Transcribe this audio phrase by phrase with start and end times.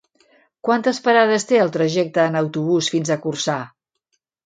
[0.67, 3.63] Quantes parades té el trajecte en autobús fins a Corçà?